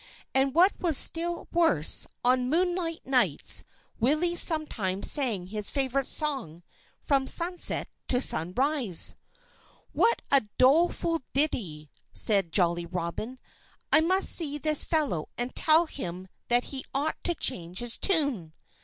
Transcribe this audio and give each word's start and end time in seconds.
And 0.33 0.55
what 0.55 0.71
was 0.79 0.97
still 0.97 1.47
worse, 1.51 2.07
on 2.25 2.49
moonlight 2.49 3.05
nights 3.05 3.63
Willie 3.99 4.35
sometimes 4.35 5.11
sang 5.11 5.45
his 5.45 5.69
favorite 5.69 6.07
song 6.07 6.63
from 7.03 7.27
sunset 7.27 7.87
to 8.07 8.19
sunrise. 8.19 9.13
"What 9.93 10.23
a 10.31 10.41
doleful 10.57 11.21
ditty!" 11.33 11.91
said 12.11 12.51
Jolly 12.51 12.87
Robin. 12.87 13.37
"I 13.91 14.01
must 14.01 14.31
see 14.31 14.57
this 14.57 14.83
fellow 14.83 15.29
and 15.37 15.53
tell 15.53 15.85
him 15.85 16.27
that 16.47 16.63
he 16.73 16.83
ought 16.95 17.23
to 17.25 17.35
change 17.35 17.77
his 17.77 17.99
tune." 17.99 18.53